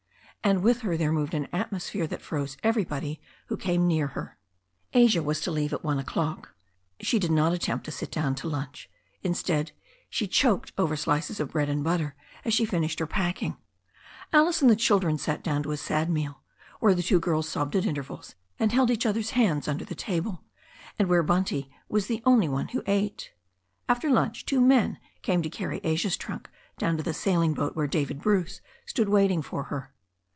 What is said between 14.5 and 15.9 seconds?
and the chil dren sat down to a